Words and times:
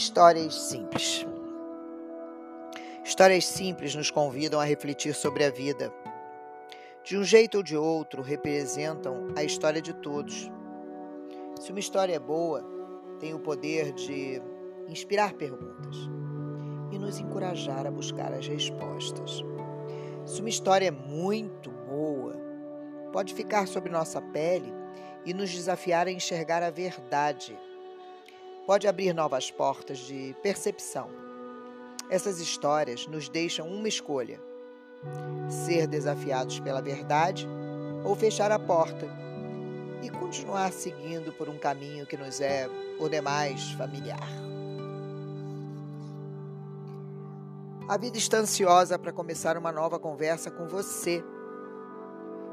Histórias 0.00 0.54
simples. 0.54 1.26
Histórias 3.04 3.44
simples 3.44 3.94
nos 3.94 4.10
convidam 4.10 4.58
a 4.58 4.64
refletir 4.64 5.14
sobre 5.14 5.44
a 5.44 5.50
vida. 5.50 5.92
De 7.04 7.18
um 7.18 7.22
jeito 7.22 7.58
ou 7.58 7.62
de 7.62 7.76
outro, 7.76 8.22
representam 8.22 9.28
a 9.36 9.44
história 9.44 9.82
de 9.82 9.92
todos. 9.92 10.50
Se 11.60 11.70
uma 11.70 11.80
história 11.80 12.14
é 12.14 12.18
boa, 12.18 12.64
tem 13.18 13.34
o 13.34 13.40
poder 13.40 13.92
de 13.92 14.40
inspirar 14.88 15.34
perguntas 15.34 15.94
e 16.90 16.98
nos 16.98 17.18
encorajar 17.18 17.86
a 17.86 17.90
buscar 17.90 18.32
as 18.32 18.48
respostas. 18.48 19.44
Se 20.24 20.40
uma 20.40 20.48
história 20.48 20.86
é 20.86 20.90
muito 20.90 21.70
boa, 21.70 22.40
pode 23.12 23.34
ficar 23.34 23.68
sobre 23.68 23.92
nossa 23.92 24.22
pele 24.22 24.72
e 25.26 25.34
nos 25.34 25.50
desafiar 25.50 26.06
a 26.06 26.10
enxergar 26.10 26.62
a 26.62 26.70
verdade 26.70 27.54
pode 28.70 28.86
abrir 28.86 29.12
novas 29.12 29.50
portas 29.50 29.98
de 29.98 30.32
percepção. 30.44 31.10
Essas 32.08 32.38
histórias 32.38 33.04
nos 33.08 33.28
deixam 33.28 33.66
uma 33.66 33.88
escolha: 33.88 34.40
ser 35.48 35.88
desafiados 35.88 36.60
pela 36.60 36.80
verdade 36.80 37.48
ou 38.04 38.14
fechar 38.14 38.52
a 38.52 38.60
porta 38.60 39.08
e 40.04 40.08
continuar 40.08 40.70
seguindo 40.70 41.32
por 41.32 41.48
um 41.48 41.58
caminho 41.58 42.06
que 42.06 42.16
nos 42.16 42.40
é, 42.40 42.68
por 42.96 43.10
demais, 43.10 43.72
familiar. 43.72 44.30
A 47.88 47.96
vida 47.96 48.18
está 48.18 48.36
ansiosa 48.36 48.96
para 48.96 49.12
começar 49.12 49.58
uma 49.58 49.72
nova 49.72 49.98
conversa 49.98 50.48
com 50.48 50.68
você. 50.68 51.24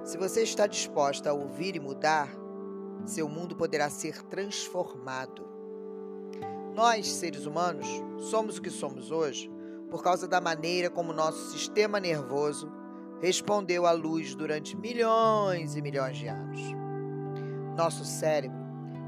Se 0.04 0.18
você 0.18 0.42
está 0.42 0.66
disposta 0.66 1.30
a 1.30 1.34
ouvir 1.34 1.76
e 1.76 1.80
mudar, 1.80 2.28
seu 3.06 3.30
mundo 3.30 3.56
poderá 3.56 3.88
ser 3.88 4.24
transformado. 4.24 5.47
Nós, 6.78 7.08
seres 7.08 7.48
humanos, 7.48 7.88
somos 8.30 8.60
o 8.60 8.62
que 8.62 8.70
somos 8.70 9.10
hoje 9.10 9.50
por 9.90 10.04
causa 10.04 10.28
da 10.28 10.40
maneira 10.40 10.92
como 10.92 11.12
nosso 11.12 11.50
sistema 11.50 12.00
nervoso 12.00 12.72
respondeu 13.20 13.88
à 13.88 13.92
luz 13.92 14.36
durante 14.36 14.78
milhões 14.78 15.76
e 15.76 15.82
milhões 15.82 16.18
de 16.18 16.28
anos. 16.28 16.62
Nosso 17.76 18.06
cérebro 18.06 18.60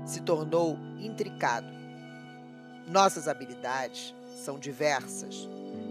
se 0.04 0.20
tornou 0.22 0.80
intricado. 0.98 1.68
Nossas 2.88 3.28
habilidades 3.28 4.16
são 4.44 4.58
diversas 4.58 5.48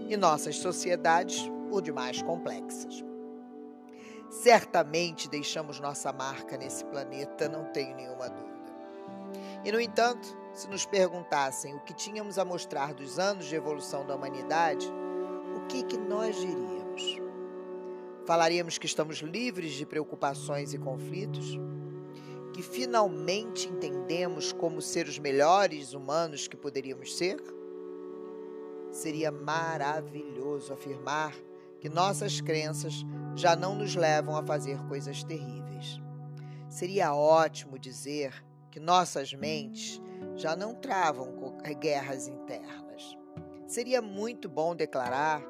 e 0.08 0.16
nossas 0.16 0.56
sociedades 0.56 1.48
por 1.70 1.80
demais 1.80 2.20
complexas. 2.22 3.04
Certamente 4.28 5.28
deixamos 5.28 5.78
nossa 5.78 6.12
marca 6.12 6.56
nesse 6.56 6.84
planeta, 6.86 7.48
não 7.48 7.66
tenho 7.66 7.94
nenhuma 7.94 8.28
dúvida. 8.28 8.48
E, 9.64 9.70
no 9.70 9.80
entanto, 9.80 10.36
se 10.58 10.68
nos 10.68 10.84
perguntassem 10.84 11.76
o 11.76 11.80
que 11.80 11.94
tínhamos 11.94 12.36
a 12.36 12.44
mostrar 12.44 12.92
dos 12.92 13.16
anos 13.16 13.46
de 13.46 13.54
evolução 13.54 14.04
da 14.04 14.16
humanidade, 14.16 14.90
o 15.56 15.66
que, 15.68 15.84
que 15.84 15.96
nós 15.96 16.34
diríamos? 16.34 17.22
Falaríamos 18.26 18.76
que 18.76 18.86
estamos 18.86 19.18
livres 19.18 19.74
de 19.74 19.86
preocupações 19.86 20.74
e 20.74 20.78
conflitos? 20.78 21.56
Que 22.52 22.60
finalmente 22.60 23.68
entendemos 23.68 24.52
como 24.52 24.82
ser 24.82 25.06
os 25.06 25.16
melhores 25.16 25.92
humanos 25.92 26.48
que 26.48 26.56
poderíamos 26.56 27.16
ser? 27.16 27.40
Seria 28.90 29.30
maravilhoso 29.30 30.72
afirmar 30.72 31.36
que 31.78 31.88
nossas 31.88 32.40
crenças 32.40 33.06
já 33.36 33.54
não 33.54 33.76
nos 33.76 33.94
levam 33.94 34.36
a 34.36 34.42
fazer 34.42 34.76
coisas 34.88 35.22
terríveis. 35.22 36.00
Seria 36.68 37.14
ótimo 37.14 37.78
dizer 37.78 38.44
que 38.72 38.80
nossas 38.80 39.32
mentes 39.32 40.02
já 40.38 40.54
não 40.54 40.72
travam 40.72 41.58
guerras 41.80 42.28
internas. 42.28 43.18
Seria 43.66 44.00
muito 44.00 44.48
bom 44.48 44.74
declarar 44.74 45.42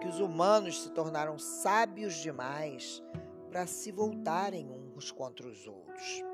que 0.00 0.08
os 0.08 0.18
humanos 0.18 0.82
se 0.82 0.90
tornaram 0.90 1.38
sábios 1.38 2.14
demais 2.16 3.02
para 3.48 3.66
se 3.66 3.92
voltarem 3.92 4.68
uns 4.68 5.12
contra 5.12 5.46
os 5.46 5.66
outros. 5.66 6.24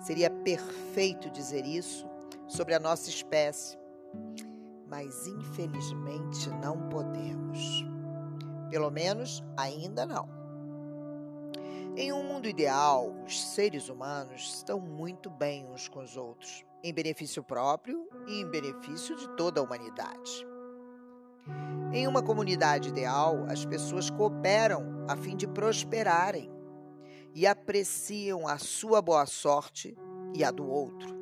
Seria 0.00 0.30
perfeito 0.30 1.28
dizer 1.30 1.66
isso 1.66 2.08
sobre 2.46 2.72
a 2.72 2.78
nossa 2.80 3.10
espécie, 3.10 3.76
mas 4.86 5.26
infelizmente 5.26 6.48
não 6.62 6.88
podemos. 6.88 7.84
Pelo 8.70 8.90
menos 8.90 9.42
ainda 9.56 10.06
não. 10.06 10.28
Em 11.96 12.12
um 12.12 12.22
mundo 12.22 12.46
ideal, 12.46 13.12
os 13.26 13.42
seres 13.42 13.88
humanos 13.88 14.54
estão 14.54 14.78
muito 14.78 15.28
bem 15.28 15.66
uns 15.66 15.88
com 15.88 16.00
os 16.00 16.16
outros, 16.16 16.64
em 16.82 16.92
benefício 16.92 17.42
próprio 17.42 18.08
e 18.26 18.40
em 18.40 18.46
benefício 18.46 19.16
de 19.16 19.28
toda 19.36 19.60
a 19.60 19.64
humanidade. 19.64 20.46
Em 21.92 22.06
uma 22.06 22.22
comunidade 22.22 22.88
ideal, 22.88 23.44
as 23.48 23.64
pessoas 23.64 24.08
cooperam 24.10 25.04
a 25.08 25.16
fim 25.16 25.36
de 25.36 25.46
prosperarem 25.48 26.50
e 27.34 27.46
apreciam 27.46 28.46
a 28.46 28.58
sua 28.58 29.02
boa 29.02 29.26
sorte 29.26 29.96
e 30.34 30.44
a 30.44 30.50
do 30.50 30.68
outro. 30.68 31.18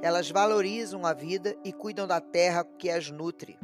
Elas 0.00 0.30
valorizam 0.30 1.04
a 1.06 1.12
vida 1.12 1.56
e 1.64 1.72
cuidam 1.72 2.06
da 2.06 2.20
terra 2.20 2.64
que 2.64 2.90
as 2.90 3.10
nutre. 3.10 3.58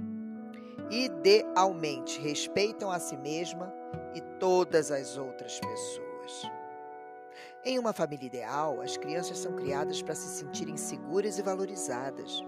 Idealmente 0.91 2.21
respeitam 2.21 2.91
a 2.91 2.99
si 2.99 3.17
mesma 3.17 3.73
e 4.15 4.21
todas 4.39 4.91
as 4.91 5.17
outras 5.17 5.59
pessoas. 5.61 6.58
Em 7.65 7.79
uma 7.79 7.93
família 7.93 8.27
ideal, 8.27 8.81
as 8.81 8.97
crianças 8.97 9.39
são 9.39 9.53
criadas 9.55 10.01
para 10.01 10.15
se 10.15 10.29
sentirem 10.39 10.77
seguras 10.77 11.39
e 11.39 11.43
valorizadas. 11.43 12.45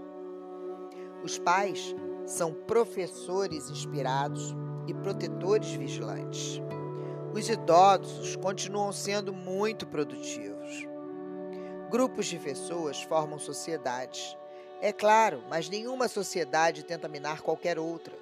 Os 1.22 1.38
pais 1.38 1.94
são 2.24 2.54
professores 2.54 3.68
inspirados 3.68 4.54
e 4.86 4.94
protetores 4.94 5.70
vigilantes. 5.72 6.60
Os 7.34 7.48
idosos 7.48 8.36
continuam 8.36 8.92
sendo 8.92 9.32
muito 9.32 9.86
produtivos. 9.86 10.86
Grupos 11.90 12.26
de 12.26 12.38
pessoas 12.38 13.02
formam 13.02 13.38
sociedades. 13.38 14.36
É 14.80 14.92
claro, 14.92 15.42
mas 15.48 15.68
nenhuma 15.68 16.08
sociedade 16.08 16.84
tenta 16.84 17.08
minar 17.08 17.40
qualquer 17.42 17.78
outra. 17.78 18.16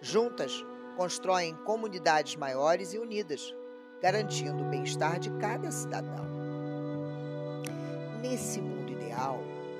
Juntas, 0.00 0.64
constroem 0.96 1.54
comunidades 1.64 2.36
maiores 2.36 2.92
e 2.92 2.98
unidas, 2.98 3.54
garantindo 4.04 4.62
o 4.62 4.66
bem-estar 4.66 5.18
de 5.18 5.30
cada 5.38 5.70
cidadão. 5.70 6.26
Nesse 8.20 8.60
mundo 8.60 8.92
ideal, 8.92 9.38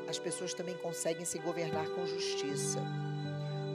as 0.08 0.18
pessoas 0.18 0.54
também 0.54 0.74
conseguem 0.78 1.26
se 1.26 1.38
governar 1.38 1.86
com 1.90 2.06
justiça. 2.06 2.80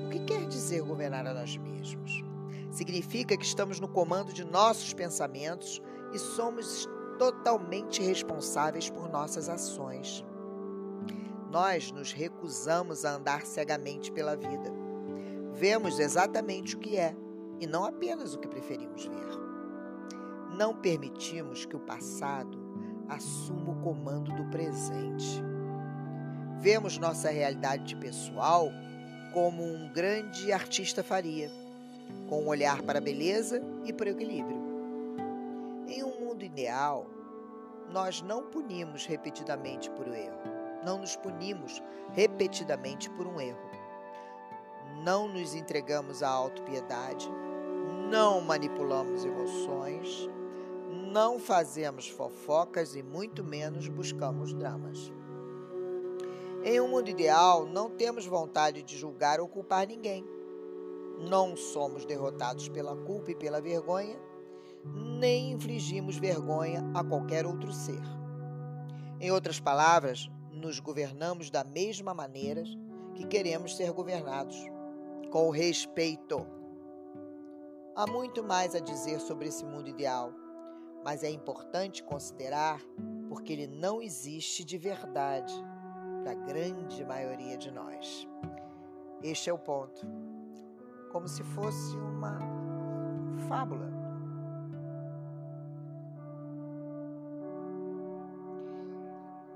O 0.07 0.09
que 0.09 0.17
quer 0.21 0.47
dizer 0.47 0.81
governar 0.81 1.27
a 1.27 1.35
nós 1.35 1.55
mesmos? 1.55 2.23
Significa 2.71 3.37
que 3.37 3.45
estamos 3.45 3.79
no 3.79 3.87
comando 3.87 4.33
de 4.33 4.43
nossos 4.43 4.91
pensamentos 4.91 5.79
e 6.15 6.17
somos 6.17 6.89
totalmente 7.19 8.01
responsáveis 8.01 8.89
por 8.89 9.07
nossas 9.07 9.49
ações. 9.49 10.25
Nós 11.51 11.91
nos 11.91 12.11
recusamos 12.11 13.05
a 13.05 13.13
andar 13.13 13.45
cegamente 13.45 14.11
pela 14.11 14.35
vida. 14.35 14.73
Vemos 15.53 15.99
exatamente 15.99 16.75
o 16.75 16.79
que 16.79 16.97
é 16.97 17.15
e 17.59 17.67
não 17.67 17.85
apenas 17.85 18.33
o 18.33 18.39
que 18.39 18.47
preferimos 18.47 19.05
ver 19.05 19.49
não 20.59 20.75
permitimos 20.75 21.65
que 21.65 21.77
o 21.77 21.79
passado 21.79 22.59
assuma 23.07 23.71
o 23.71 23.81
comando 23.81 24.35
do 24.35 24.43
presente. 24.49 25.41
Vemos 26.57 26.97
nossa 26.97 27.29
realidade 27.29 27.95
pessoal 27.95 28.67
como 29.33 29.63
um 29.63 29.89
grande 29.93 30.51
artista 30.51 31.01
faria, 31.01 31.49
com 32.27 32.43
um 32.43 32.49
olhar 32.49 32.81
para 32.81 32.97
a 32.97 33.01
beleza 33.01 33.63
e 33.85 33.93
para 33.93 34.07
o 34.07 34.09
equilíbrio. 34.09 34.59
Em 35.87 36.03
um 36.03 36.19
mundo 36.19 36.43
ideal, 36.43 37.07
nós 37.89 38.21
não 38.21 38.43
punimos 38.49 39.05
repetidamente 39.05 39.89
por 39.91 40.09
um 40.09 40.13
erro. 40.13 40.41
Não 40.83 40.97
nos 40.97 41.15
punimos 41.15 41.81
repetidamente 42.11 43.09
por 43.11 43.25
um 43.25 43.39
erro. 43.39 43.69
Não 45.05 45.29
nos 45.29 45.55
entregamos 45.55 46.21
à 46.21 46.27
autopiedade, 46.27 47.29
não 48.11 48.41
manipulamos 48.41 49.23
emoções, 49.23 50.29
não 50.89 51.39
fazemos 51.39 52.07
fofocas 52.07 52.95
e 52.95 53.03
muito 53.03 53.43
menos 53.43 53.87
buscamos 53.87 54.53
dramas. 54.53 55.11
Em 56.63 56.81
um 56.81 56.87
mundo 56.87 57.09
ideal, 57.09 57.65
não 57.65 57.89
temos 57.89 58.25
vontade 58.25 58.81
de 58.81 58.97
julgar 58.97 59.39
ou 59.39 59.47
culpar 59.47 59.87
ninguém. 59.87 60.25
Não 61.29 61.55
somos 61.55 62.05
derrotados 62.05 62.67
pela 62.69 62.95
culpa 62.95 63.31
e 63.31 63.35
pela 63.35 63.61
vergonha, 63.61 64.19
nem 65.19 65.51
infligimos 65.51 66.17
vergonha 66.17 66.83
a 66.93 67.03
qualquer 67.03 67.45
outro 67.45 67.71
ser. 67.71 68.01
Em 69.19 69.31
outras 69.31 69.59
palavras, 69.59 70.29
nos 70.51 70.79
governamos 70.79 71.49
da 71.49 71.63
mesma 71.63 72.13
maneira 72.13 72.63
que 73.13 73.27
queremos 73.27 73.77
ser 73.77 73.91
governados, 73.91 74.57
com 75.29 75.49
respeito. 75.49 76.45
Há 77.95 78.07
muito 78.07 78.43
mais 78.43 78.73
a 78.75 78.79
dizer 78.79 79.19
sobre 79.19 79.49
esse 79.49 79.65
mundo 79.65 79.89
ideal 79.89 80.33
mas 81.03 81.23
é 81.23 81.29
importante 81.29 82.03
considerar 82.03 82.81
porque 83.29 83.53
ele 83.53 83.67
não 83.67 84.01
existe 84.01 84.63
de 84.63 84.77
verdade 84.77 85.53
para 86.23 86.31
a 86.31 86.35
grande 86.35 87.05
maioria 87.05 87.57
de 87.57 87.71
nós. 87.71 88.27
Este 89.21 89.49
é 89.49 89.53
o 89.53 89.57
ponto. 89.57 90.05
Como 91.11 91.27
se 91.27 91.43
fosse 91.43 91.95
uma 91.97 92.39
fábula. 93.47 93.89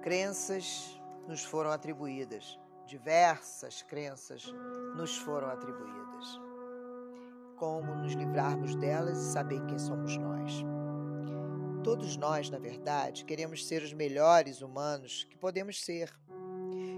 Crenças 0.01 1.01
nos 1.27 1.43
foram 1.43 1.71
atribuídas, 1.71 2.59
diversas 2.85 3.81
crenças 3.83 4.53
nos 4.95 5.17
foram 5.17 5.47
atribuídas. 5.47 6.41
Como 7.55 7.95
nos 7.95 8.13
livrarmos 8.13 8.75
delas 8.75 9.17
e 9.17 9.31
saber 9.31 9.65
quem 9.65 9.79
somos 9.79 10.17
nós? 10.17 10.72
Todos 11.83 12.15
nós, 12.15 12.49
na 12.49 12.57
verdade, 12.57 13.25
queremos 13.25 13.67
ser 13.67 13.83
os 13.83 13.91
melhores 13.91 14.61
humanos 14.61 15.25
que 15.29 15.35
podemos 15.35 15.83
ser. 15.83 16.09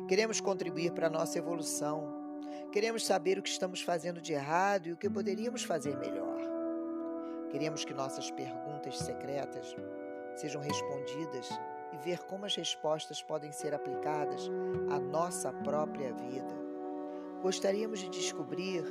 Queremos 0.08 0.40
contribuir 0.40 0.92
para 0.92 1.08
a 1.08 1.10
nossa 1.10 1.40
evolução. 1.40 2.14
Queremos 2.72 3.04
saber 3.04 3.40
o 3.40 3.42
que 3.42 3.50
estamos 3.50 3.82
fazendo 3.82 4.22
de 4.22 4.34
errado 4.34 4.88
e 4.88 4.94
o 4.94 4.98
que 4.98 5.10
poderíamos 5.10 5.64
fazer 5.64 5.98
melhor. 5.98 6.40
Queremos 7.50 7.84
que 7.84 7.96
nossas 7.96 8.30
perguntas 8.30 9.00
secretas 9.00 9.76
sejam 10.36 10.62
respondidas 10.62 11.50
e 11.92 11.98
ver 11.98 12.20
como 12.26 12.46
as 12.46 12.56
respostas 12.56 13.24
podem 13.24 13.52
ser 13.52 13.74
aplicadas 13.74 14.52
à 14.92 15.00
nossa 15.00 15.52
própria 15.52 16.14
vida. 16.14 16.54
Gostaríamos 17.42 18.02
de 18.02 18.10
descobrir 18.10 18.84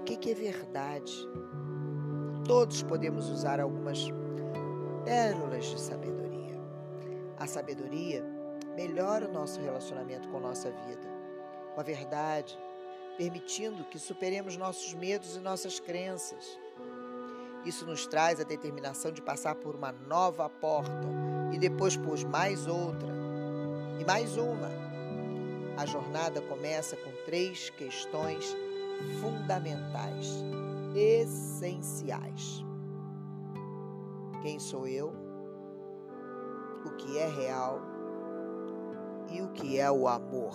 o 0.00 0.02
que 0.02 0.30
é 0.30 0.34
verdade. 0.34 1.12
Todos 2.44 2.82
podemos 2.82 3.28
usar 3.30 3.60
algumas 3.60 4.10
pérolas 5.04 5.66
de 5.66 5.80
sabedoria. 5.80 6.58
A 7.38 7.46
sabedoria 7.46 8.24
melhora 8.74 9.28
o 9.28 9.32
nosso 9.32 9.60
relacionamento 9.60 10.28
com 10.28 10.40
nossa 10.40 10.70
vida, 10.70 11.08
com 11.74 11.80
a 11.80 11.84
verdade, 11.84 12.58
permitindo 13.16 13.84
que 13.84 13.98
superemos 13.98 14.56
nossos 14.56 14.94
medos 14.94 15.36
e 15.36 15.40
nossas 15.40 15.78
crenças. 15.78 16.58
Isso 17.64 17.86
nos 17.86 18.06
traz 18.06 18.40
a 18.40 18.44
determinação 18.44 19.12
de 19.12 19.22
passar 19.22 19.54
por 19.54 19.74
uma 19.74 19.92
nova 19.92 20.48
porta 20.48 21.08
e 21.52 21.58
depois 21.58 21.96
por 21.96 22.18
mais 22.26 22.66
outra 22.66 23.08
e 24.00 24.04
mais 24.04 24.36
uma. 24.36 24.70
A 25.76 25.86
jornada 25.86 26.40
começa 26.42 26.96
com 26.96 27.10
três 27.24 27.70
questões 27.70 28.54
fundamentais, 29.20 30.44
essenciais. 30.94 32.64
Quem 34.44 34.58
sou 34.58 34.86
eu? 34.86 35.10
O 36.84 36.90
que 36.98 37.16
é 37.16 37.26
real? 37.26 37.80
E 39.30 39.40
o 39.40 39.48
que 39.52 39.78
é 39.78 39.90
o 39.90 40.06
amor? 40.06 40.52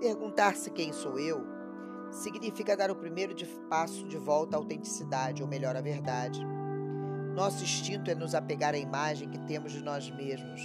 Perguntar-se 0.00 0.68
quem 0.72 0.92
sou 0.92 1.16
eu 1.16 1.46
significa 2.10 2.76
dar 2.76 2.90
o 2.90 2.96
primeiro 2.96 3.32
de 3.32 3.46
passo 3.70 4.04
de 4.08 4.18
volta 4.18 4.56
à 4.56 4.58
autenticidade, 4.58 5.44
ou 5.44 5.48
melhor, 5.48 5.76
à 5.76 5.80
verdade. 5.80 6.44
Nosso 7.36 7.62
instinto 7.62 8.10
é 8.10 8.16
nos 8.16 8.34
apegar 8.34 8.74
à 8.74 8.78
imagem 8.78 9.30
que 9.30 9.38
temos 9.46 9.70
de 9.70 9.80
nós 9.80 10.10
mesmos, 10.10 10.60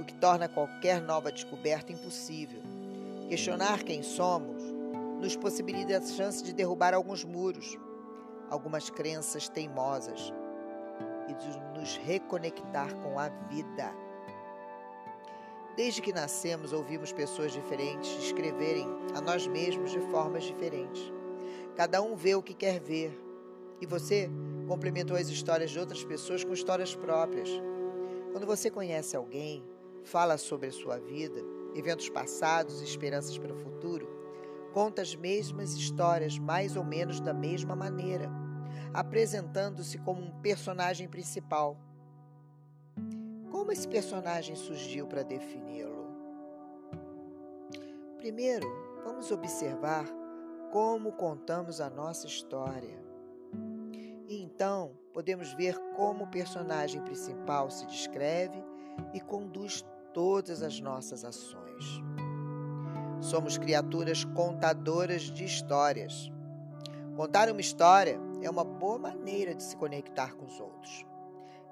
o 0.00 0.04
que 0.04 0.14
torna 0.14 0.48
qualquer 0.48 1.00
nova 1.00 1.30
descoberta 1.30 1.92
impossível. 1.92 2.60
Questionar 3.28 3.84
quem 3.84 4.02
somos 4.02 4.53
nos 5.24 5.36
possibilita 5.36 5.96
a 5.96 6.02
chance 6.02 6.44
de 6.44 6.52
derrubar 6.52 6.92
alguns 6.92 7.24
muros, 7.24 7.78
algumas 8.50 8.90
crenças 8.90 9.48
teimosas 9.48 10.30
e 11.26 11.34
de 11.34 11.78
nos 11.78 11.96
reconectar 11.96 12.94
com 12.96 13.18
a 13.18 13.30
vida. 13.48 13.90
Desde 15.74 16.02
que 16.02 16.12
nascemos, 16.12 16.74
ouvimos 16.74 17.10
pessoas 17.10 17.52
diferentes 17.52 18.10
escreverem 18.22 18.86
a 19.14 19.20
nós 19.22 19.46
mesmos 19.46 19.90
de 19.90 19.98
formas 19.98 20.44
diferentes. 20.44 21.10
Cada 21.74 22.02
um 22.02 22.14
vê 22.14 22.34
o 22.34 22.42
que 22.42 22.52
quer 22.52 22.78
ver. 22.78 23.18
E 23.80 23.86
você 23.86 24.30
complementou 24.68 25.16
as 25.16 25.28
histórias 25.28 25.70
de 25.70 25.80
outras 25.80 26.04
pessoas 26.04 26.44
com 26.44 26.52
histórias 26.52 26.94
próprias. 26.94 27.48
Quando 28.30 28.46
você 28.46 28.70
conhece 28.70 29.16
alguém, 29.16 29.64
fala 30.04 30.36
sobre 30.36 30.68
a 30.68 30.72
sua 30.72 30.98
vida, 30.98 31.40
eventos 31.74 32.10
passados 32.10 32.82
e 32.82 32.84
esperanças 32.84 33.36
para 33.36 33.52
o 33.52 33.56
futuro, 33.56 34.13
conta 34.74 35.00
as 35.00 35.14
mesmas 35.14 35.72
histórias 35.72 36.38
mais 36.38 36.76
ou 36.76 36.84
menos 36.84 37.20
da 37.20 37.32
mesma 37.32 37.74
maneira, 37.74 38.28
apresentando-se 38.92 39.96
como 39.98 40.20
um 40.20 40.40
personagem 40.42 41.08
principal 41.08 41.78
como 43.64 43.72
esse 43.72 43.88
personagem 43.88 44.54
surgiu 44.56 45.06
para 45.06 45.22
defini-lo? 45.22 46.12
Primeiro, 48.18 48.66
vamos 49.02 49.30
observar 49.30 50.04
como 50.70 51.12
contamos 51.12 51.80
a 51.80 51.88
nossa 51.88 52.26
história. 52.26 53.02
E 54.28 54.42
então 54.42 54.98
podemos 55.14 55.54
ver 55.54 55.78
como 55.96 56.24
o 56.24 56.30
personagem 56.30 57.00
principal 57.04 57.70
se 57.70 57.86
descreve 57.86 58.62
e 59.14 59.20
conduz 59.22 59.82
todas 60.12 60.60
as 60.60 60.78
nossas 60.78 61.24
ações. 61.24 62.02
Somos 63.24 63.56
criaturas 63.56 64.22
contadoras 64.22 65.22
de 65.22 65.46
histórias. 65.46 66.30
Contar 67.16 67.50
uma 67.50 67.60
história 67.62 68.20
é 68.42 68.50
uma 68.50 68.62
boa 68.62 68.98
maneira 68.98 69.54
de 69.54 69.62
se 69.62 69.74
conectar 69.78 70.34
com 70.34 70.44
os 70.44 70.60
outros. 70.60 71.06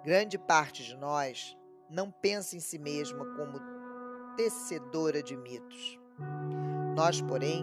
Grande 0.02 0.38
parte 0.38 0.82
de 0.82 0.96
nós 0.96 1.54
não 1.90 2.10
pensa 2.10 2.56
em 2.56 2.60
si 2.60 2.78
mesma 2.78 3.26
como 3.36 3.60
tecedora 4.34 5.22
de 5.22 5.36
mitos. 5.36 6.00
Nós, 6.96 7.20
porém, 7.20 7.62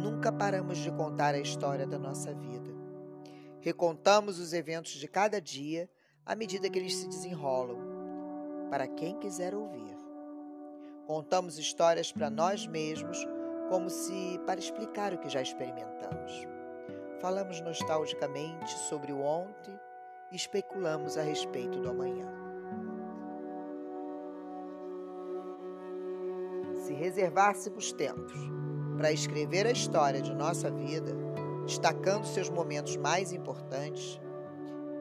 nunca 0.00 0.30
paramos 0.30 0.78
de 0.78 0.92
contar 0.92 1.34
a 1.34 1.40
história 1.40 1.84
da 1.84 1.98
nossa 1.98 2.32
vida. 2.32 2.70
Recontamos 3.60 4.38
os 4.38 4.52
eventos 4.52 4.92
de 4.92 5.08
cada 5.08 5.40
dia 5.40 5.90
à 6.24 6.36
medida 6.36 6.70
que 6.70 6.78
eles 6.78 6.94
se 6.94 7.08
desenrolam, 7.08 7.78
para 8.70 8.86
quem 8.86 9.18
quiser 9.18 9.52
ouvir. 9.52 9.95
Contamos 11.06 11.58
histórias 11.58 12.12
para 12.12 12.28
nós 12.28 12.66
mesmos, 12.66 13.26
como 13.68 13.88
se 13.88 14.40
para 14.44 14.60
explicar 14.60 15.14
o 15.14 15.18
que 15.18 15.28
já 15.28 15.40
experimentamos. 15.40 16.46
Falamos 17.20 17.60
nostalgicamente 17.60 18.70
sobre 18.88 19.12
o 19.12 19.20
ontem 19.20 19.78
e 20.32 20.36
especulamos 20.36 21.16
a 21.16 21.22
respeito 21.22 21.80
do 21.80 21.88
amanhã. 21.88 22.46
se 26.86 26.94
reservássemos 26.94 27.92
tempos 27.92 28.38
para 28.96 29.10
escrever 29.10 29.66
a 29.66 29.72
história 29.72 30.22
de 30.22 30.32
nossa 30.32 30.70
vida, 30.70 31.12
destacando 31.64 32.24
seus 32.24 32.48
momentos 32.48 32.96
mais 32.96 33.32
importantes, 33.32 34.20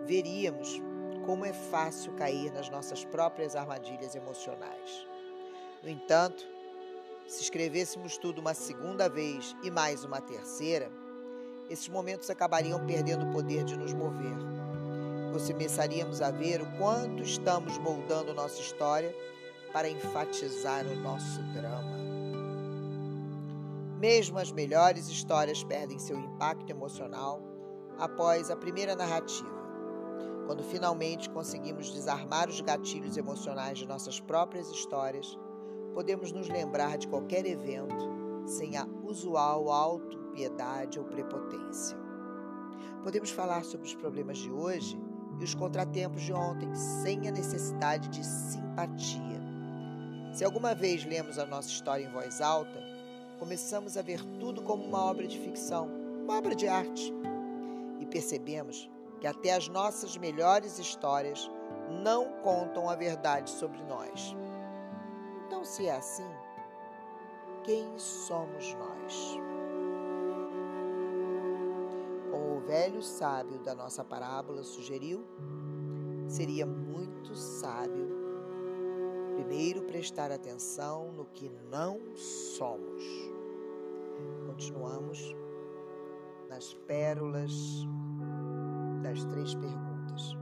veríamos 0.06 0.82
como 1.26 1.46
é 1.46 1.54
fácil 1.54 2.14
cair 2.14 2.52
nas 2.52 2.70
nossas 2.72 3.06
próprias 3.06 3.56
armadilhas 3.56 4.16
emocionais. 4.16 5.08
No 5.84 5.90
entanto, 5.90 6.44
se 7.28 7.42
escrevêssemos 7.42 8.18
tudo 8.18 8.40
uma 8.40 8.54
segunda 8.54 9.10
vez 9.10 9.56
e 9.64 9.72
mais 9.72 10.04
uma 10.04 10.22
terceira, 10.22 10.92
esses 11.70 11.90
momentos 11.90 12.30
acabariam 12.30 12.86
perdendo 12.86 13.26
o 13.26 13.32
poder 13.32 13.64
de 13.64 13.76
nos 13.78 13.94
mover. 13.94 14.38
Começaríamos 15.32 16.22
a 16.22 16.32
ver 16.32 16.62
o 16.62 16.78
quanto 16.78 17.22
estamos 17.22 17.78
moldando 17.78 18.34
nossa 18.34 18.62
história 18.62 19.14
para 19.74 19.90
enfatizar 19.90 20.86
o 20.86 20.96
nosso 20.96 21.42
drama. 21.54 21.98
Mesmo 24.00 24.38
as 24.38 24.52
melhores 24.52 25.08
histórias 25.10 25.64
perdem 25.64 26.00
seu 26.00 26.18
impacto 26.18 26.70
emocional 26.70 27.42
após 27.98 28.50
a 28.50 28.56
primeira 28.56 28.96
narrativa. 28.96 29.56
Quando 30.46 30.64
finalmente 30.64 31.30
conseguimos 31.30 31.92
desarmar 31.92 32.48
os 32.48 32.62
gatilhos 32.62 33.18
emocionais 33.18 33.80
de 33.80 33.88
nossas 33.88 34.20
próprias 34.20 34.70
histórias, 34.70 35.38
podemos 35.96 36.32
nos 36.32 36.48
lembrar 36.48 37.00
de 37.00 37.08
qualquer 37.08 37.44
evento 37.48 38.14
sem 38.46 38.78
a 38.78 38.86
usual 39.04 39.72
autopiedade 39.72 41.00
ou 41.00 41.06
prepotência. 41.06 41.98
Podemos 43.04 43.32
falar 43.32 43.66
sobre 43.66 43.88
os 43.88 43.96
problemas 43.96 44.38
de 44.38 44.52
hoje 44.52 44.96
e 45.40 45.44
os 45.44 45.56
contratempos 45.56 46.22
de 46.22 46.32
ontem 46.32 46.72
sem 46.76 47.28
a 47.28 47.32
necessidade 47.32 48.10
de 48.10 48.24
simpatia 48.24 49.36
se 50.36 50.44
alguma 50.44 50.76
vez 50.76 51.06
lemos 51.06 51.40
a 51.40 51.46
nossa 51.46 51.70
história 51.70 52.04
em 52.04 52.12
voz 52.12 52.42
alta, 52.42 52.78
começamos 53.40 53.96
a 53.96 54.02
ver 54.02 54.22
tudo 54.38 54.62
como 54.62 54.84
uma 54.84 55.02
obra 55.02 55.26
de 55.26 55.40
ficção, 55.40 55.90
uma 56.22 56.38
obra 56.38 56.54
de 56.54 56.68
arte. 56.68 57.14
E 58.02 58.06
percebemos 58.06 58.92
que 59.22 59.28
até 59.28 59.54
as 59.54 59.70
nossas 59.70 60.18
melhores 60.18 60.78
histórias 60.78 61.50
não 62.04 62.34
contam 62.44 62.90
a 62.90 62.98
verdade 62.98 63.50
sobre 63.50 63.82
nós. 63.84 64.36
Então, 65.56 65.64
se 65.64 65.88
é 65.88 65.96
assim, 65.96 66.30
quem 67.64 67.98
somos 67.98 68.74
nós? 68.74 69.40
Como 72.30 72.58
o 72.58 72.60
velho 72.60 73.02
sábio 73.02 73.58
da 73.60 73.74
nossa 73.74 74.04
parábola 74.04 74.66
sugeriu, 74.66 75.26
seria 76.28 76.66
muito 76.66 77.34
sábio 77.34 78.06
primeiro 79.34 79.84
prestar 79.84 80.30
atenção 80.30 81.14
no 81.14 81.24
que 81.24 81.50
não 81.72 82.18
somos. 82.18 83.04
Continuamos 84.48 85.34
nas 86.50 86.74
pérolas 86.86 87.54
das 89.02 89.24
três 89.24 89.56
perguntas. 89.56 90.36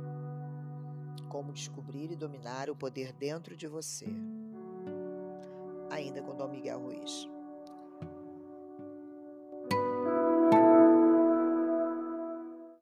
Como 1.30 1.54
descobrir 1.54 2.12
e 2.12 2.16
dominar 2.16 2.68
o 2.72 2.76
poder 2.76 3.14
dentro 3.14 3.56
de 3.56 3.68
você? 3.68 4.08
Ainda 5.94 6.24
com 6.24 6.36
Dom 6.36 6.48
Miguel 6.48 6.80
Ruiz. 6.80 7.33